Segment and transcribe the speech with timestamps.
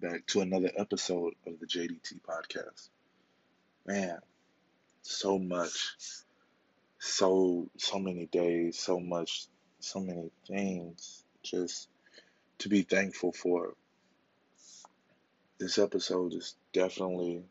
[0.00, 2.88] back to another episode of the JDT podcast.
[3.86, 4.18] Man,
[5.02, 5.96] so much,
[6.98, 9.46] so so many days, so much,
[9.80, 11.88] so many things just
[12.58, 13.74] to be thankful for.
[15.58, 17.42] This episode is definitely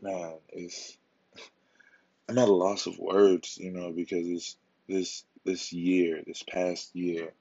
[0.00, 0.96] man, it's
[2.28, 4.56] I'm at a loss of words, you know, because it's
[4.88, 7.32] this this year, this past year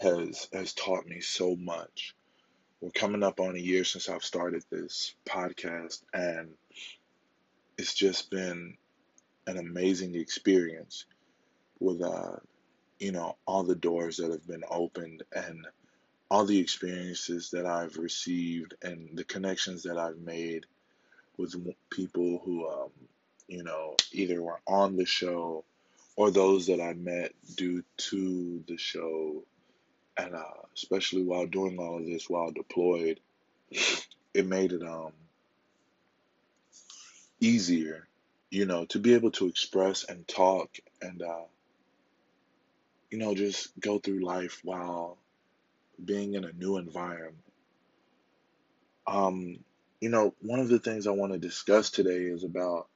[0.00, 2.14] has has taught me so much.
[2.80, 6.50] We're coming up on a year since I've started this podcast, and
[7.76, 8.76] it's just been
[9.46, 11.04] an amazing experience
[11.78, 12.36] with uh,
[12.98, 15.66] you know all the doors that have been opened and
[16.30, 20.64] all the experiences that I've received and the connections that I've made
[21.36, 21.54] with
[21.90, 22.90] people who um,
[23.48, 25.64] you know either were on the show
[26.16, 29.42] or those that I met due to the show
[30.16, 30.44] and uh,
[30.74, 33.20] especially while doing all of this while deployed,
[34.34, 35.12] it made it um
[37.40, 38.06] easier,
[38.50, 41.44] you know, to be able to express and talk and uh,
[43.10, 45.18] you know just go through life while
[46.04, 47.36] being in a new environment.
[49.06, 49.58] Um,
[50.00, 52.88] you know, one of the things I want to discuss today is about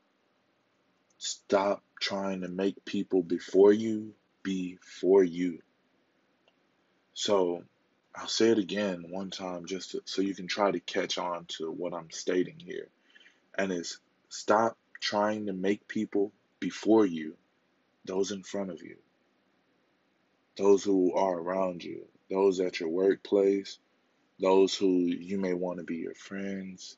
[1.19, 5.61] stop trying to make people before you be for you.
[7.15, 7.62] So
[8.15, 11.47] I'll say it again one time just to, so you can try to catch on
[11.59, 12.89] to what I'm stating here.
[13.56, 13.98] And it's
[14.29, 17.37] stop trying to make people before you,
[18.05, 18.97] those in front of you,
[20.56, 23.78] those who are around you, those at your workplace,
[24.41, 26.97] those who you may want to be your friends,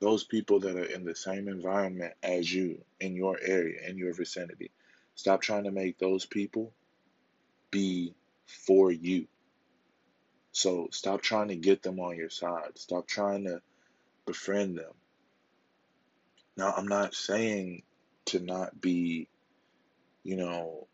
[0.00, 4.14] those people that are in the same environment as you in your area, in your
[4.14, 4.70] vicinity.
[5.14, 6.72] Stop trying to make those people
[7.70, 8.14] be
[8.48, 9.26] for you.
[10.52, 12.76] So stop trying to get them on your side.
[12.76, 13.60] Stop trying to
[14.26, 14.92] befriend them.
[16.56, 17.82] Now, I'm not saying
[18.26, 19.28] to not be,
[20.24, 20.88] you know,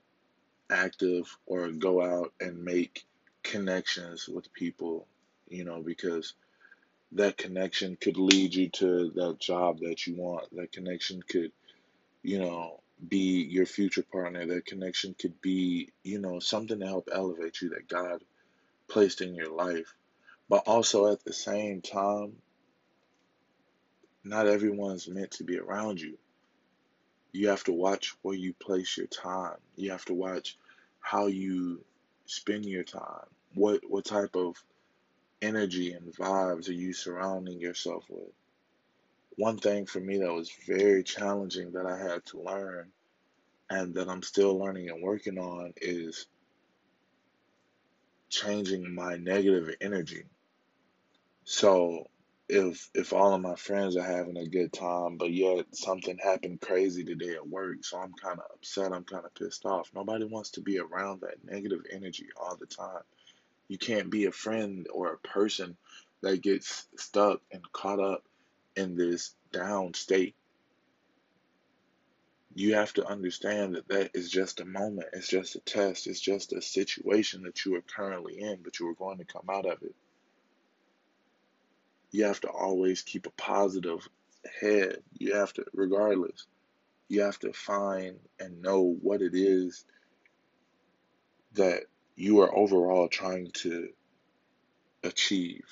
[0.71, 3.05] active or go out and make
[3.43, 5.07] connections with people,
[5.49, 6.35] you know, because
[7.13, 10.55] that connection could lead you to that job that you want.
[10.57, 11.53] That connection could,
[12.23, 14.47] you know, be your future partner.
[14.47, 18.23] That connection could be, you know, something to help elevate you that God
[18.89, 19.95] placed in your life.
[20.49, 22.37] But also at the same time,
[24.25, 26.19] not everyone's meant to be around you.
[27.33, 29.57] You have to watch where you place your time.
[29.77, 30.57] You have to watch
[31.01, 31.85] how you
[32.27, 33.27] spend your time.
[33.55, 34.57] What what type of
[35.43, 38.33] energy and vibes are you surrounding yourself with?
[39.37, 42.91] One thing for me that was very challenging that I had to learn
[43.71, 46.27] and that I'm still learning and working on is
[48.29, 50.25] changing my negative energy.
[51.45, 52.09] So
[52.49, 56.61] if if all of my friends are having a good time, but yet something happened
[56.61, 59.91] crazy today at work, so I'm kind of upset, I'm kind of pissed off.
[59.95, 63.03] Nobody wants to be around that negative energy all the time.
[63.69, 65.77] You can't be a friend or a person
[66.21, 68.25] that gets stuck and caught up
[68.77, 70.35] in this down state.
[72.55, 75.09] You have to understand that that is just a moment.
[75.13, 76.07] It's just a test.
[76.07, 79.47] It's just a situation that you are currently in, but you are going to come
[79.51, 79.95] out of it.
[82.13, 84.09] You have to always keep a positive
[84.61, 84.99] head.
[85.19, 86.47] You have to, regardless,
[87.09, 89.85] you have to find and know what it is
[91.55, 91.83] that
[92.17, 93.89] you are overall trying to
[95.03, 95.65] achieve.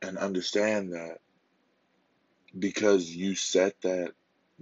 [0.00, 1.18] And understand that
[2.56, 4.12] because you set that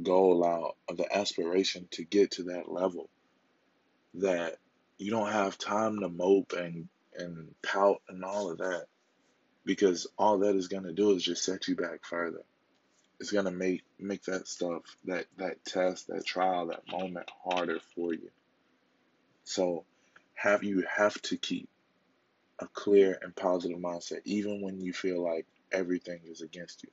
[0.02, 3.08] goal out of the aspiration to get to that level,
[4.14, 4.56] that
[4.98, 8.86] you don't have time to mope and, and pout and all of that.
[9.64, 12.42] Because all that is gonna do is just set you back further.
[13.18, 18.12] It's gonna make make that stuff, that that test, that trial, that moment harder for
[18.12, 18.30] you.
[19.44, 19.84] So
[20.34, 21.68] have you have to keep
[22.58, 26.90] a clear and positive mindset even when you feel like everything is against you.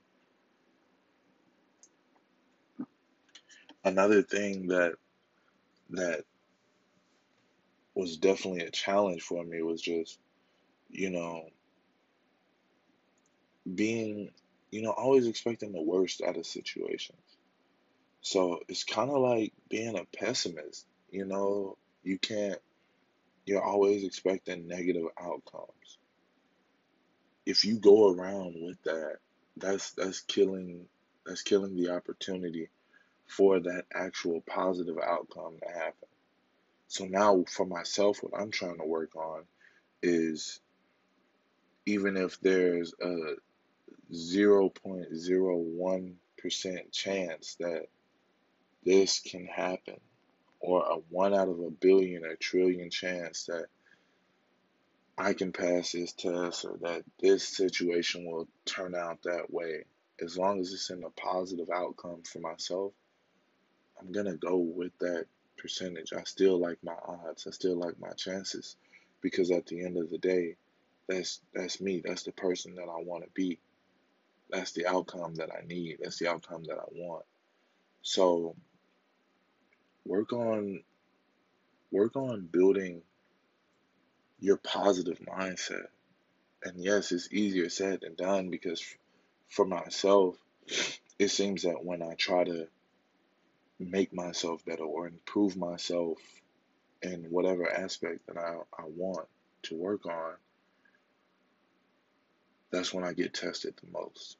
[3.84, 4.94] Another thing that
[5.90, 6.24] that
[7.94, 10.18] was definitely a challenge for me was just,
[10.90, 11.48] you know,
[13.74, 14.30] being,
[14.70, 17.18] you know, always expecting the worst out of situations.
[18.22, 22.58] So it's kind of like being a pessimist, you know, you can't
[23.46, 25.98] you're always expecting negative outcomes.
[27.44, 29.16] If you go around with that,
[29.56, 30.86] that's that's killing
[31.26, 32.70] that's killing the opportunity
[33.26, 36.08] for that actual positive outcome to happen.
[36.88, 39.44] So now for myself what I'm trying to work on
[40.02, 40.60] is
[41.86, 43.34] even if there's a
[44.12, 47.86] 0.01% chance that
[48.84, 50.00] this can happen,
[50.60, 53.66] or a one out of a billion or trillion chance that
[55.16, 59.84] I can pass this test or that this situation will turn out that way,
[60.20, 62.92] as long as it's in a positive outcome for myself,
[64.00, 65.26] I'm gonna go with that
[65.56, 66.12] percentage.
[66.12, 67.46] I still like my odds.
[67.46, 68.76] I still like my chances
[69.20, 70.56] because at the end of the day,
[71.08, 72.02] that's that's me.
[72.04, 73.58] That's the person that I want to be.
[74.50, 75.98] That's the outcome that I need.
[76.02, 77.24] That's the outcome that I want.
[78.02, 78.56] So
[80.04, 80.82] work on
[81.90, 83.02] work on building
[84.40, 85.86] your positive mindset.
[86.62, 88.82] And yes, it's easier said than done because
[89.48, 90.36] for myself,
[91.18, 92.68] it seems that when I try to
[93.90, 96.18] make myself better or improve myself
[97.02, 99.26] in whatever aspect that I, I want
[99.64, 100.34] to work on,
[102.70, 104.36] that's when I get tested the most.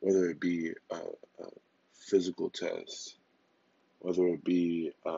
[0.00, 1.46] Whether it be a, a
[1.94, 3.16] physical test,
[4.00, 5.10] whether it be a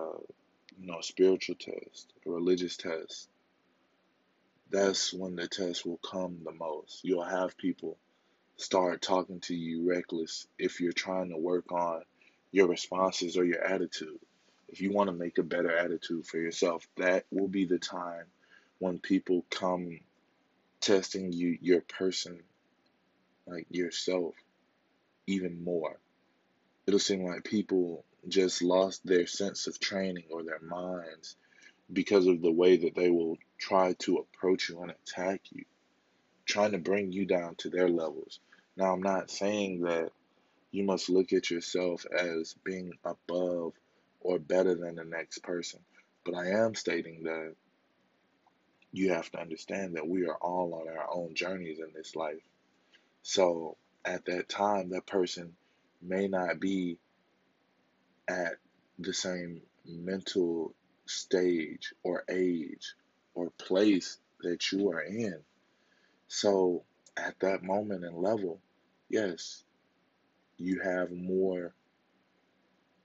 [0.80, 3.28] you know, spiritual test, a religious test,
[4.70, 7.00] that's when the test will come the most.
[7.04, 7.96] You'll have people
[8.56, 12.02] start talking to you reckless if you're trying to work on
[12.52, 14.18] your responses or your attitude.
[14.68, 18.26] If you want to make a better attitude for yourself, that will be the time
[18.78, 20.00] when people come
[20.80, 22.40] testing you, your person,
[23.46, 24.34] like yourself,
[25.26, 25.98] even more.
[26.86, 31.36] It'll seem like people just lost their sense of training or their minds
[31.92, 35.64] because of the way that they will try to approach you and attack you,
[36.44, 38.40] trying to bring you down to their levels.
[38.76, 40.10] Now, I'm not saying that
[40.72, 43.74] you must look at yourself as being above
[44.20, 45.80] or better than the next person,
[46.24, 47.54] but I am stating that
[48.92, 52.42] you have to understand that we are all on our own journeys in this life.
[53.22, 55.54] So, at that time, that person
[56.00, 56.98] may not be
[58.28, 58.54] at
[58.98, 60.74] the same mental
[61.06, 62.94] stage or age
[63.34, 65.38] or place that you are in.
[66.28, 66.84] So
[67.16, 68.60] at that moment and level,
[69.08, 69.64] yes,
[70.58, 71.74] you have more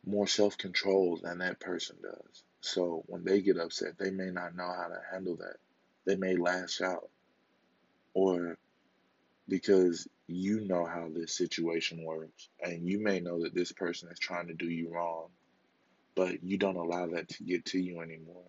[0.05, 2.43] more self-control than that person does.
[2.61, 5.57] So when they get upset, they may not know how to handle that.
[6.05, 7.09] They may lash out.
[8.13, 8.57] Or
[9.49, 14.19] because you know how this situation works and you may know that this person is
[14.19, 15.27] trying to do you wrong,
[16.15, 18.43] but you don't allow that to get to you anymore.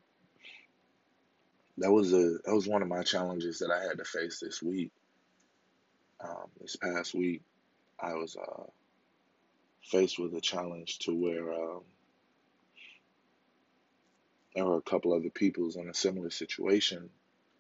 [1.79, 4.61] That was a that was one of my challenges that I had to face this
[4.63, 4.91] week.
[6.21, 7.43] Um, this past week,
[8.01, 8.65] I was uh,
[9.91, 11.83] faced with a challenge to where um,
[14.55, 17.11] there were a couple other people's in a similar situation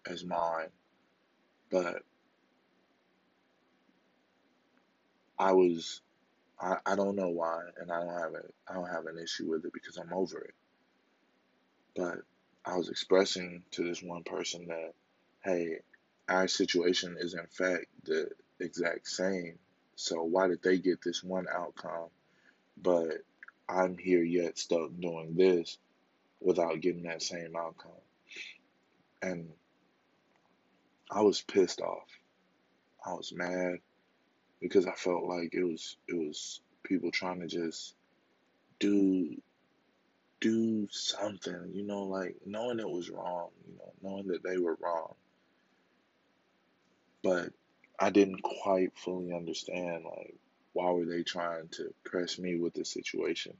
[0.06, 0.68] as mine,
[1.70, 2.02] but
[5.38, 6.00] I was
[6.60, 9.50] I, I don't know why, and I don't have a I don't have an issue
[9.50, 10.54] with it because I'm over it.
[11.96, 12.18] But
[12.64, 14.92] I was expressing to this one person that,
[15.44, 15.78] hey,
[16.28, 19.58] our situation is in fact the exact same.
[19.96, 22.08] So why did they get this one outcome,
[22.82, 23.22] but
[23.68, 25.78] I'm here yet stuck doing this
[26.40, 27.90] without getting that same outcome?
[29.22, 29.50] And
[31.10, 32.08] I was pissed off.
[33.04, 33.78] I was mad
[34.60, 37.94] because I felt like it was it was people trying to just
[38.78, 39.36] do
[40.40, 44.76] do something, you know, like knowing it was wrong, you know, knowing that they were
[44.80, 45.14] wrong.
[47.22, 47.50] But
[47.98, 50.36] I didn't quite fully understand like
[50.78, 53.56] why were they trying to press me with the situation,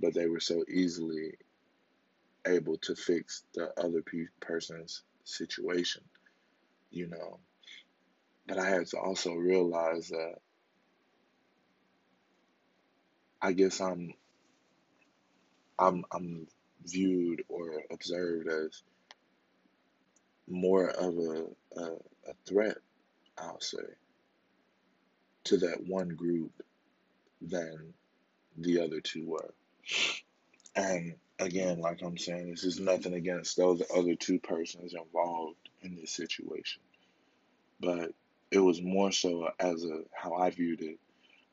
[0.00, 1.34] but they were so easily
[2.46, 6.02] able to fix the other pe- person's situation,
[6.90, 7.40] you know.
[8.48, 10.36] But I had to also realize that
[13.42, 14.14] I guess I'm
[15.78, 16.48] I'm I'm
[16.86, 18.82] viewed or observed as
[20.48, 21.46] more of a,
[21.80, 21.84] a,
[22.30, 22.78] a threat,
[23.38, 23.78] I'll say,
[25.44, 26.52] to that one group
[27.40, 27.94] than
[28.58, 29.54] the other two were.
[30.76, 35.96] And again, like I'm saying, this is nothing against those other two persons involved in
[35.96, 36.82] this situation.
[37.80, 38.12] But
[38.50, 40.98] it was more so as a how I viewed it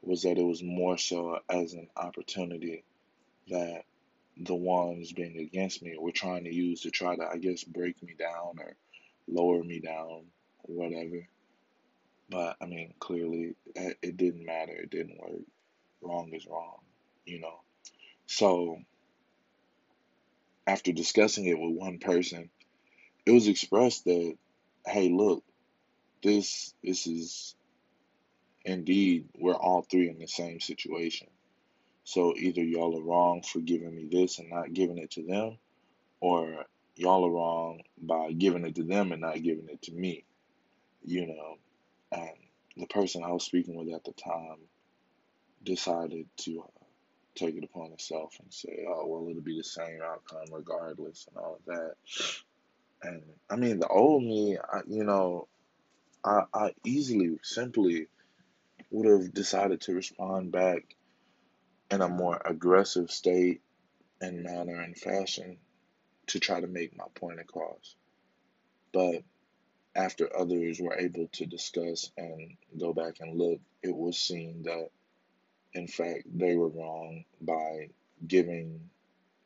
[0.02, 2.84] was that it was more so as an opportunity
[3.50, 3.84] that
[4.38, 8.02] the ones being against me were trying to use to try to, I guess, break
[8.04, 8.76] me down or
[9.28, 10.26] lower me down,
[10.64, 11.28] or whatever.
[12.30, 14.74] But I mean, clearly, eh, it didn't matter.
[14.74, 15.42] It didn't work.
[16.02, 16.80] Wrong is wrong,
[17.26, 17.62] you know.
[18.26, 18.80] So,
[20.66, 22.50] after discussing it with one person,
[23.26, 24.38] it was expressed that,
[24.86, 25.44] hey, look,
[26.24, 27.56] this this is
[28.66, 31.28] indeed we're all three in the same situation.
[32.04, 35.58] So either y'all are wrong for giving me this and not giving it to them,
[36.20, 36.66] or
[36.96, 40.24] y'all are wrong by giving it to them and not giving it to me.
[41.04, 41.58] You know,
[42.12, 42.30] and
[42.76, 44.60] the person I was speaking with at the time
[45.64, 46.86] decided to uh,
[47.36, 51.38] take it upon himself and say, "Oh, well, it'll be the same outcome regardless," and
[51.38, 51.96] all of that.
[53.04, 55.48] And I mean, the old me, I, you know,
[56.24, 58.08] I, I easily, simply
[58.92, 60.96] would have decided to respond back
[61.92, 63.62] in a more aggressive state
[64.22, 65.58] and manner and fashion
[66.28, 67.96] to try to make my point across.
[68.94, 69.24] But
[69.98, 74.90] after others were able to discuss and go back and look, it was seen that,
[75.74, 77.90] in fact, they were wrong by
[78.28, 78.80] giving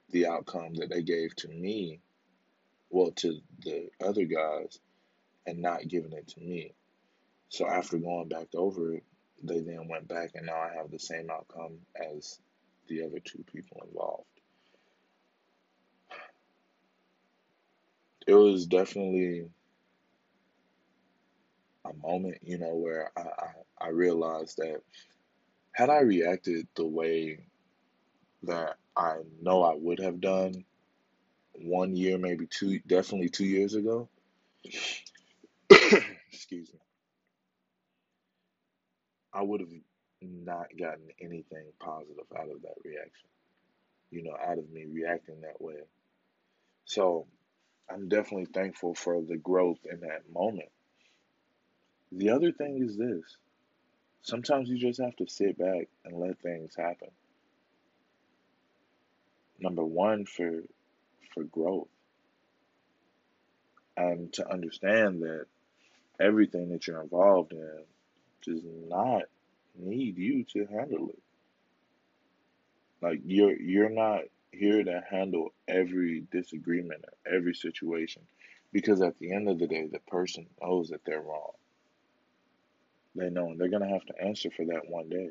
[0.10, 2.02] the outcome that they gave to me,
[2.90, 4.78] well, to the other guys,
[5.48, 6.74] and not giving it to me.
[7.48, 9.04] So after going back over it,
[9.42, 12.40] they then went back, and now I have the same outcome as
[12.88, 14.26] the other two people involved.
[18.28, 19.50] It was definitely
[21.86, 24.82] a moment, you know, where I, I, I realized that
[25.74, 27.40] had I reacted the way
[28.44, 30.66] that I know I would have done
[31.54, 34.10] one year, maybe two, definitely two years ago,
[36.32, 36.80] excuse me,
[39.34, 39.70] I would have
[40.22, 43.30] not gotten anything positive out of that reaction,
[44.12, 45.80] you know, out of me reacting that way.
[46.86, 47.28] So
[47.90, 50.70] I'm definitely thankful for the growth in that moment.
[52.12, 53.38] The other thing is this
[54.22, 57.10] sometimes you just have to sit back and let things happen.
[59.60, 60.64] Number one, for
[61.34, 61.88] for growth,
[63.96, 65.46] and to understand that
[66.20, 67.84] everything that you're involved in
[68.44, 69.24] does not
[69.78, 71.22] need you to handle it.
[73.02, 78.24] Like you're you're not here to handle every disagreement, every situation,
[78.74, 81.52] because at the end of the day, the person knows that they're wrong.
[83.16, 85.30] They know they're gonna have to answer for that one day.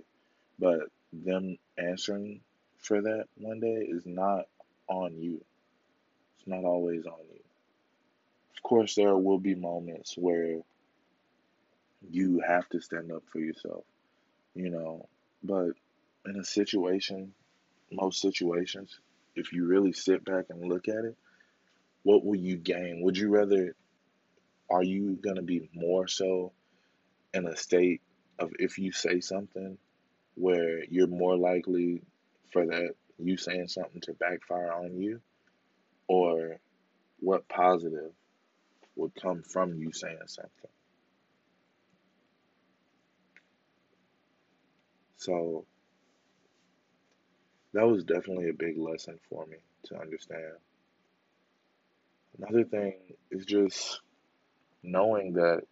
[0.58, 0.80] But
[1.12, 2.42] them answering
[2.78, 4.46] for that one day is not
[4.88, 5.42] on you.
[6.38, 7.40] It's not always on you.
[8.56, 10.60] Of course, there will be moments where
[12.08, 13.84] you have to stand up for yourself,
[14.54, 15.08] you know,
[15.42, 15.70] but
[16.26, 17.32] in a situation,
[17.90, 18.98] most situations,
[19.34, 21.16] if you really sit back and look at it,
[22.02, 23.02] what will you gain?
[23.02, 23.74] Would you rather,
[24.70, 26.52] are you going to be more so
[27.34, 28.00] in a state
[28.38, 29.78] of if you say something
[30.34, 32.02] where you're more likely
[32.52, 35.20] for that you saying something to backfire on you?
[36.08, 36.58] Or
[37.20, 38.12] what positive
[38.96, 40.70] would come from you saying something?
[45.16, 45.66] So
[47.74, 50.54] that was definitely a big lesson for me to understand.
[52.38, 52.94] Another thing
[53.30, 54.00] is just
[54.82, 55.62] knowing that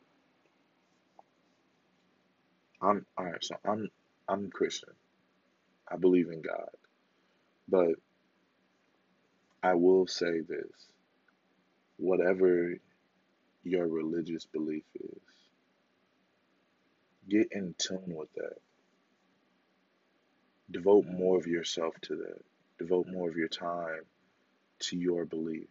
[2.82, 3.88] I'm all right, so I'm
[4.28, 4.94] I'm Christian.
[5.90, 6.70] I believe in God.
[7.68, 7.96] But
[9.62, 10.72] I will say this.
[11.98, 12.74] Whatever
[13.64, 15.22] your religious belief is,
[17.28, 18.58] get in tune with that.
[20.70, 22.42] Devote more of yourself to that.
[22.78, 24.02] Devote more of your time
[24.80, 25.68] to your beliefs,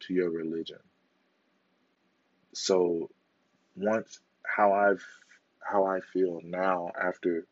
[0.00, 0.78] to your religion.
[2.54, 3.10] So
[3.76, 5.04] once how I've
[5.62, 7.46] how I feel now after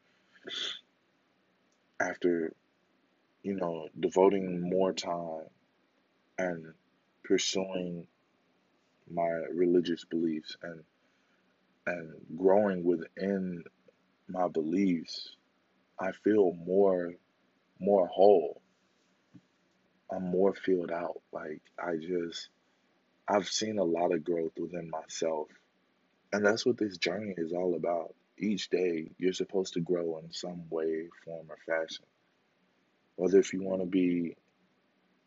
[2.00, 2.52] after
[3.42, 5.48] you know devoting more time
[6.38, 6.72] and
[7.24, 8.06] pursuing
[9.10, 10.82] my religious beliefs and
[11.86, 13.64] and growing within
[14.28, 15.36] my beliefs
[15.98, 17.14] I feel more
[17.80, 18.62] more whole.
[20.10, 21.20] I'm more filled out.
[21.32, 22.48] Like I just
[23.26, 25.48] I've seen a lot of growth within myself
[26.32, 28.14] and that's what this journey is all about.
[28.36, 32.04] Each day you're supposed to grow in some way form or fashion.
[33.16, 34.36] Whether if you want to be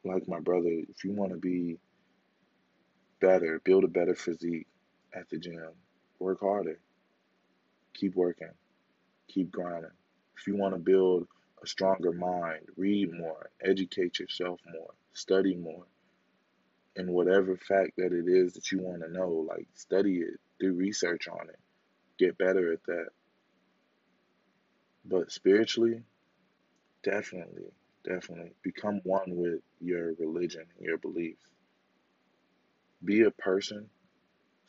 [0.03, 1.77] like my brother if you want to be
[3.19, 4.67] better build a better physique
[5.13, 5.71] at the gym
[6.19, 6.79] work harder.
[7.93, 8.53] Keep working.
[9.27, 9.91] Keep grinding.
[10.37, 11.27] If you want to build
[11.61, 15.85] a stronger mind read more educate yourself more study more.
[16.95, 20.73] In whatever fact that it is that you want to know like study it do
[20.73, 21.59] research on it
[22.17, 23.07] get better at that
[25.03, 26.03] but spiritually
[27.03, 27.65] definitely
[28.05, 31.43] definitely become one with your religion and your beliefs
[33.03, 33.89] be a person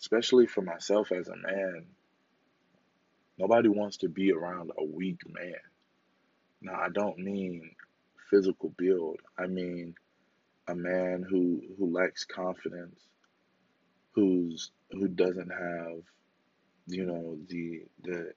[0.03, 1.87] especially for myself as a man,
[3.39, 5.55] nobody wants to be around a weak man.
[6.61, 7.71] Now, I don't mean
[8.29, 9.21] physical build.
[9.39, 9.95] I mean
[10.67, 13.01] a man who who lacks confidence,
[14.13, 16.01] who's who doesn't have,
[16.87, 18.33] you know, the the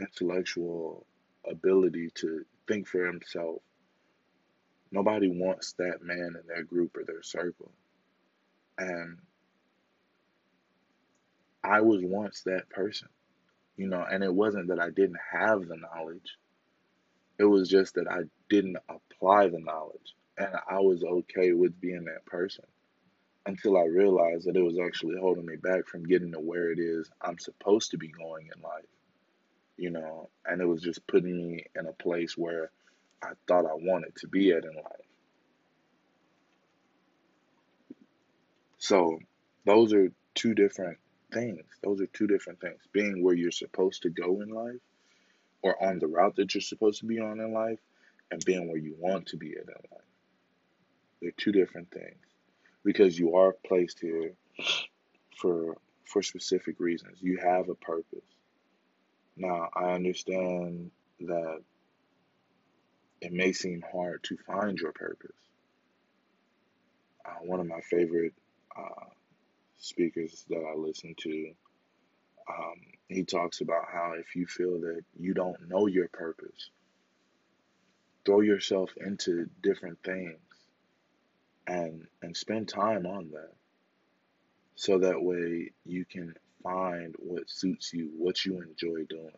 [0.00, 1.06] intellectual
[1.48, 3.62] ability to think for himself.
[4.92, 7.70] Nobody wants that man in their group or their circle.
[8.78, 9.18] And
[11.62, 13.08] I was once that person,
[13.76, 16.36] you know, and it wasn't that I didn't have the knowledge.
[17.38, 20.14] It was just that I didn't apply the knowledge.
[20.38, 22.64] And I was okay with being that person
[23.46, 26.78] until I realized that it was actually holding me back from getting to where it
[26.78, 28.84] is I'm supposed to be going in life.
[29.76, 32.70] You know, and it was just putting me in a place where
[33.22, 35.06] I thought I wanted to be at in life.
[38.78, 39.18] So,
[39.64, 40.98] those are two different
[41.32, 41.62] things.
[41.82, 42.80] Those are two different things.
[42.92, 44.80] Being where you're supposed to go in life
[45.62, 47.78] or on the route that you're supposed to be on in life
[48.30, 50.00] and being where you want to be at in life.
[51.20, 52.29] They're two different things
[52.84, 54.32] because you are placed here
[55.36, 57.18] for for specific reasons.
[57.20, 58.24] You have a purpose.
[59.36, 61.60] Now, I understand that
[63.20, 65.30] it may seem hard to find your purpose.
[67.24, 68.34] Uh, one of my favorite
[68.76, 69.06] uh,
[69.78, 71.52] speakers that I listen to,
[72.48, 76.70] um, he talks about how if you feel that you don't know your purpose,
[78.26, 80.38] throw yourself into different things
[81.70, 83.52] and and spend time on that
[84.74, 86.34] so that way you can
[86.64, 89.30] find what suits you what you enjoy doing.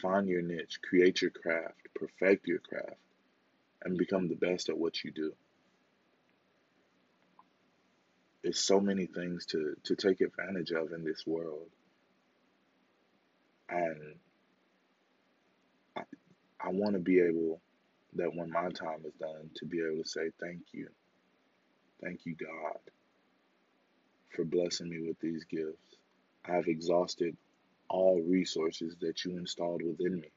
[0.00, 3.00] Find your niche create your craft perfect your craft
[3.82, 5.32] and become the best at what you do.
[8.44, 11.68] There's so many things to to take advantage of in this world.
[13.68, 14.14] And
[15.96, 16.02] i,
[16.60, 17.60] I want to be able
[18.14, 20.88] that when my time is done to be able to say thank you
[22.02, 22.78] Thank you, God,
[24.36, 25.96] for blessing me with these gifts.
[26.46, 27.36] I have exhausted
[27.90, 30.30] all resources that you installed within me.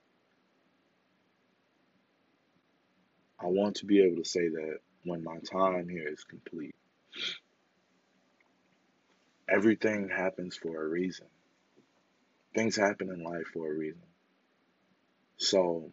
[3.40, 6.76] I want to be able to say that when my time here is complete.
[9.50, 11.28] Everything happens for a reason.
[12.56, 14.02] Things happen in life for a reason.
[15.38, 15.92] So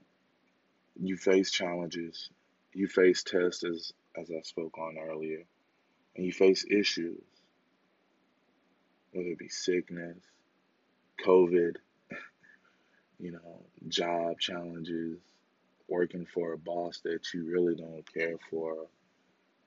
[1.00, 2.30] you face challenges,
[2.74, 5.44] you face tests as as I spoke on earlier
[6.18, 7.22] and you face issues,
[9.12, 10.18] whether it be sickness,
[11.24, 11.76] COVID,
[13.20, 15.20] you know, job challenges,
[15.86, 18.88] working for a boss that you really don't care for,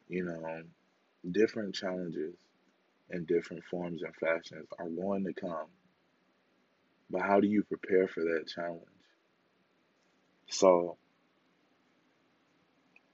[0.09, 0.63] you know,
[1.31, 2.35] different challenges
[3.09, 5.67] in different forms and fashions are going to come.
[7.09, 8.81] But how do you prepare for that challenge?
[10.49, 10.97] So,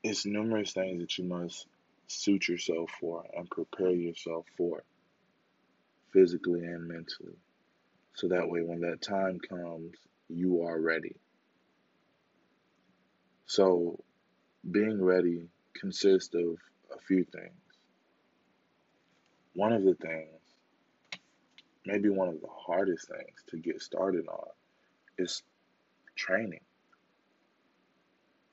[0.02, 1.67] it's numerous things that you must
[2.07, 4.83] suit yourself for and prepare yourself for
[6.13, 7.37] physically and mentally.
[8.15, 9.95] So that way, when that time comes,
[10.29, 11.15] you are ready.
[13.45, 14.03] So,
[14.69, 15.47] being ready
[15.79, 16.57] consists of
[16.95, 17.53] a few things.
[19.53, 20.41] One of the things,
[21.85, 24.49] maybe one of the hardest things to get started on,
[25.17, 25.43] is
[26.15, 26.61] training.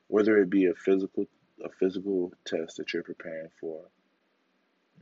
[0.08, 1.26] Whether it be a physical
[1.62, 3.82] a physical test that you're preparing for,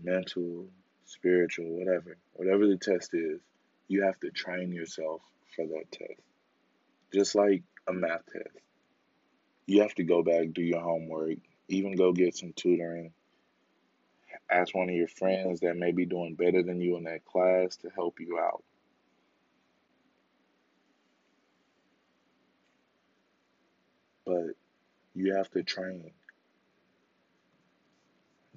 [0.02, 0.66] mental,
[1.04, 3.40] spiritual, whatever, whatever the test is,
[3.88, 5.22] you have to train yourself
[5.54, 6.20] for that test.
[7.12, 8.56] Just like a math test.
[9.66, 11.38] You have to go back, do your homework,
[11.68, 13.12] even go get some tutoring.
[14.50, 17.76] Ask one of your friends that may be doing better than you in that class
[17.78, 18.64] to help you out.
[24.26, 24.56] But
[25.14, 26.10] you have to train.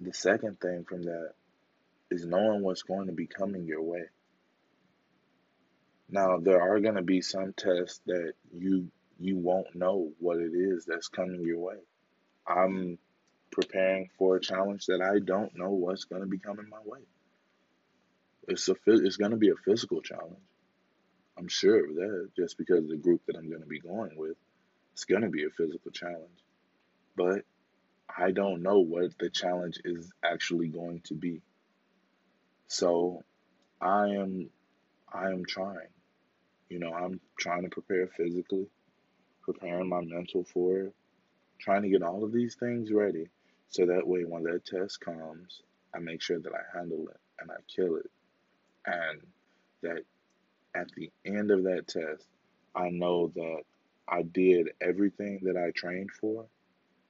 [0.01, 1.31] The second thing from that
[2.11, 4.03] is knowing what's going to be coming your way.
[6.09, 10.51] Now, there are going to be some tests that you you won't know what it
[10.53, 11.77] is that's coming your way.
[12.45, 12.97] I'm
[13.51, 16.99] preparing for a challenge that I don't know what's going to be coming my way.
[18.47, 20.35] It's a it's going to be a physical challenge.
[21.37, 24.15] I'm sure of that just because of the group that I'm going to be going
[24.15, 24.37] with.
[24.93, 26.43] It's going to be a physical challenge.
[27.17, 27.41] But
[28.15, 31.41] I don't know what the challenge is actually going to be.
[32.67, 33.23] So
[33.81, 34.49] I am
[35.13, 35.89] I am trying.
[36.69, 38.67] You know, I'm trying to prepare physically,
[39.43, 40.95] preparing my mental for it,
[41.59, 43.29] trying to get all of these things ready
[43.69, 45.61] so that way when that test comes,
[45.95, 48.11] I make sure that I handle it and I kill it.
[48.85, 49.21] and
[49.83, 50.03] that
[50.75, 52.27] at the end of that test,
[52.75, 53.63] I know that
[54.07, 56.47] I did everything that I trained for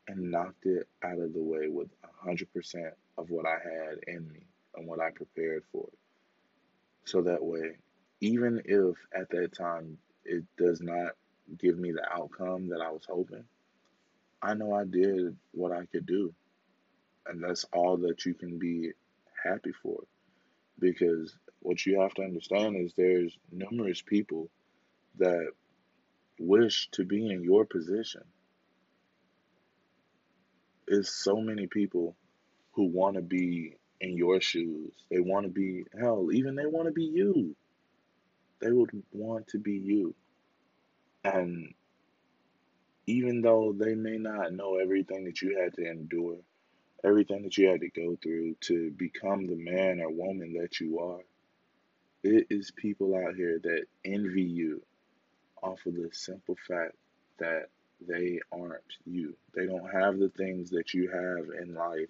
[0.08, 1.90] and knocked it out of the way with
[2.26, 5.88] 100% of what I had in me and what I prepared for.
[7.06, 7.78] So that way,
[8.22, 11.12] even if at that time it does not
[11.60, 13.44] give me the outcome that I was hoping,
[14.42, 16.34] I know I did what I could do.
[17.28, 18.92] And that's all that you can be
[19.44, 20.04] happy for.
[20.80, 24.50] Because what you have to understand is there's numerous people
[25.18, 25.52] that
[26.40, 28.24] wish to be in your position.
[30.88, 32.16] There's so many people
[32.74, 34.92] who want to be in your shoes.
[35.10, 37.56] They want to be, hell, even they want to be you.
[38.62, 40.16] They would want to be you.
[41.24, 41.74] And
[43.08, 46.38] even though they may not know everything that you had to endure,
[47.04, 51.00] everything that you had to go through to become the man or woman that you
[51.00, 51.22] are,
[52.24, 54.82] it is people out here that envy you
[55.62, 56.96] off of the simple fact
[57.40, 57.68] that
[58.02, 59.36] they aren't you.
[59.54, 62.10] They don't have the things that you have in life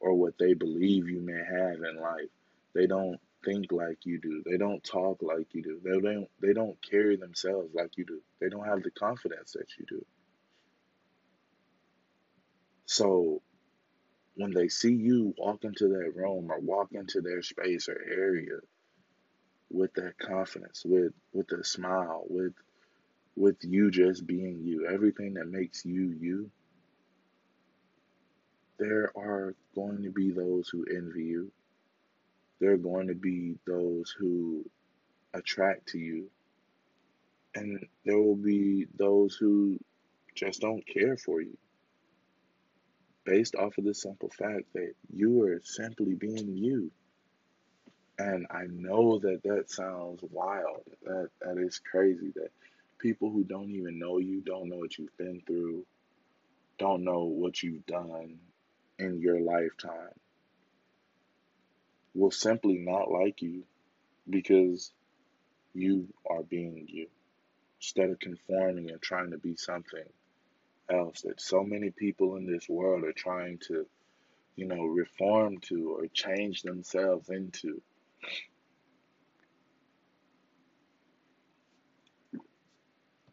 [0.00, 2.28] or what they believe you may have in life.
[2.74, 4.42] They don't think like you do.
[4.44, 5.80] They don't talk like you do.
[5.82, 8.20] They don't they don't carry themselves like you do.
[8.40, 10.04] They don't have the confidence that you do.
[12.86, 13.42] So
[14.34, 18.58] when they see you walk into that room or walk into their space or area
[19.70, 22.54] with that confidence, with with a smile, with
[23.36, 26.50] with you just being you, everything that makes you you,
[28.78, 31.52] there are going to be those who envy you.
[32.60, 34.64] There are going to be those who
[35.34, 36.30] attract to you.
[37.54, 39.78] And there will be those who
[40.34, 41.56] just don't care for you
[43.24, 46.90] based off of the simple fact that you are simply being you.
[48.18, 50.82] And I know that that sounds wild.
[51.04, 52.50] That that is crazy that
[53.00, 55.84] people who don't even know you, don't know what you've been through,
[56.78, 58.38] don't know what you've done
[58.98, 60.14] in your lifetime
[62.14, 63.62] will simply not like you
[64.28, 64.92] because
[65.74, 67.06] you are being you
[67.78, 70.04] instead of conforming and trying to be something
[70.90, 73.86] else that so many people in this world are trying to,
[74.56, 77.80] you know, reform to or change themselves into.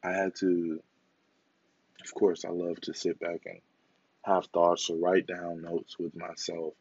[0.04, 0.82] I had to,
[2.04, 3.60] of course, I love to sit back and
[4.24, 6.74] have thoughts or write down notes with myself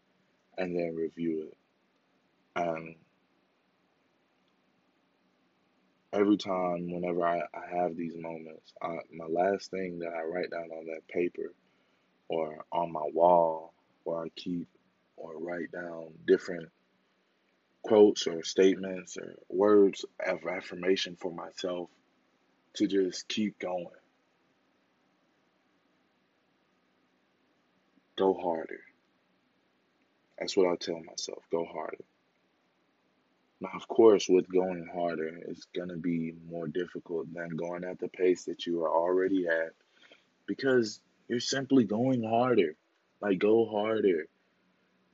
[0.59, 1.57] and then review it.
[2.57, 2.97] And
[6.13, 10.51] every time, whenever I, I have these moments, I, my last thing that I write
[10.51, 11.55] down on that paper
[12.29, 13.73] or on my wall,
[14.05, 14.69] where I keep
[15.17, 16.69] or write down different
[17.83, 21.89] quotes or statements or words of affirmation for myself
[22.77, 23.87] to just keep going.
[28.17, 28.81] Go harder.
[30.39, 31.43] That's what I tell myself.
[31.51, 32.05] Go harder.
[33.61, 37.99] Now, of course, with going harder, it's going to be more difficult than going at
[37.99, 39.73] the pace that you are already at
[40.47, 42.77] because you're simply going harder.
[43.21, 44.27] Like, go harder.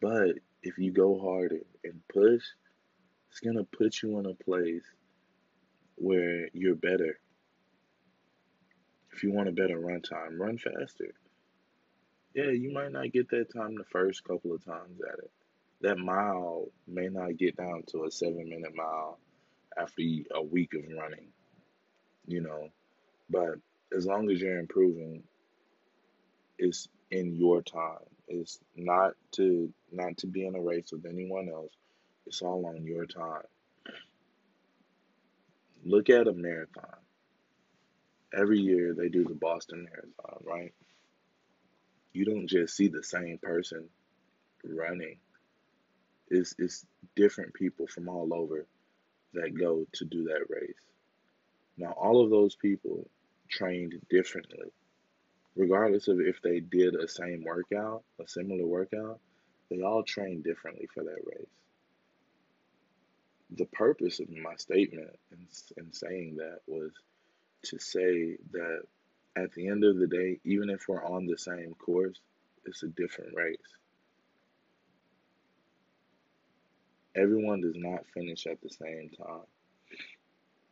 [0.00, 2.42] But if you go harder and push,
[3.30, 4.84] it's going to put you in a place
[5.94, 7.18] where you're better.
[9.12, 11.14] If you want a better run time, run faster.
[12.34, 15.30] Yeah, you might not get that time the first couple of times at it
[15.82, 19.18] that mile may not get down to a seven minute mile
[19.76, 20.02] after
[20.34, 21.28] a week of running,
[22.26, 22.68] you know.
[23.28, 23.56] But
[23.96, 25.24] as long as you're improving,
[26.58, 27.98] it's in your time.
[28.28, 31.72] It's not to not to be in a race with anyone else.
[32.26, 33.42] It's all on your time.
[35.84, 37.01] Look at a marathon.
[38.36, 40.72] Every year they do the Boston Marathon, right?
[42.12, 43.88] You don't just see the same person
[44.64, 45.18] running
[46.32, 48.66] it's, it's different people from all over
[49.34, 50.74] that go to do that race.
[51.76, 53.08] Now, all of those people
[53.48, 54.72] trained differently.
[55.54, 59.20] Regardless of if they did a same workout, a similar workout,
[59.70, 61.46] they all trained differently for that race.
[63.56, 66.92] The purpose of my statement in, in saying that was
[67.64, 68.82] to say that
[69.36, 72.20] at the end of the day, even if we're on the same course,
[72.64, 73.58] it's a different race.
[77.14, 79.46] everyone does not finish at the same time.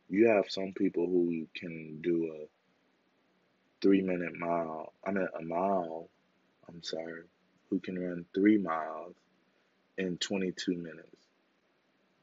[0.09, 2.47] You have some people who can do a
[3.81, 6.09] three minute mile, I mean, a mile,
[6.67, 7.23] I'm sorry,
[7.69, 9.15] who can run three miles
[9.97, 11.27] in 22 minutes.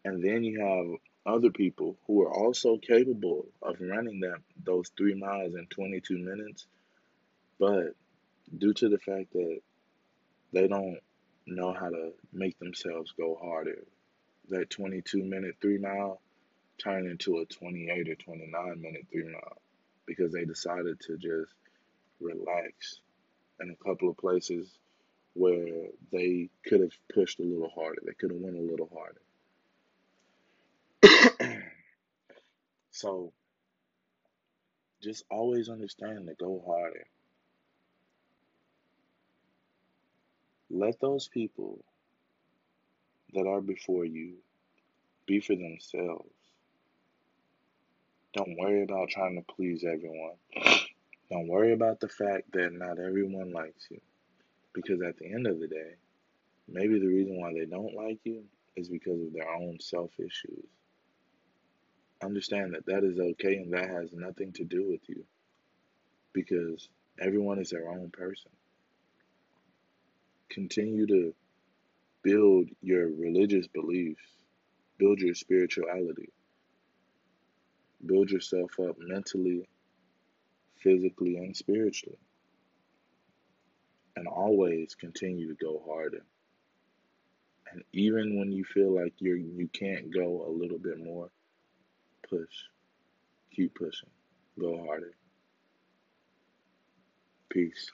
[0.05, 0.99] And then you have
[1.29, 6.67] other people who are also capable of running that those three miles in 22 minutes,
[7.59, 7.95] but
[8.57, 9.61] due to the fact that
[10.53, 10.99] they don't
[11.47, 13.85] know how to make themselves go harder,
[14.49, 16.21] that 22 minute three mile
[16.83, 19.59] turned into a 28 or 29 minute three mile
[20.07, 21.53] because they decided to just
[22.21, 23.01] relax
[23.61, 24.71] in a couple of places
[25.35, 28.01] where they could have pushed a little harder.
[28.05, 29.21] They could have went a little harder.
[32.99, 33.33] So
[35.01, 37.07] just always understand to go harder.
[40.69, 41.85] Let those people
[43.35, 44.35] that are before you
[45.27, 46.35] be for themselves.
[48.35, 50.35] Don't worry about trying to please everyone.
[51.31, 54.01] Don't worry about the fact that not everyone likes you.
[54.75, 55.95] Because at the end of the day,
[56.67, 58.45] maybe the reason why they don't like you
[58.77, 60.67] is because of their own self issues.
[62.23, 65.25] Understand that that is okay and that has nothing to do with you.
[66.33, 66.89] Because
[67.21, 68.51] everyone is their own person.
[70.51, 71.35] Continue to
[72.23, 74.23] build your religious beliefs,
[74.99, 76.31] build your spirituality,
[78.05, 79.69] build yourself up mentally,
[80.83, 82.19] physically, and spiritually.
[84.17, 86.25] And always continue to go harder.
[87.71, 91.31] And even when you feel like you're you can't go a little bit more,
[92.31, 92.57] push.
[93.55, 94.11] Keep pushing.
[94.61, 95.15] Go harder.
[97.51, 97.91] Peace.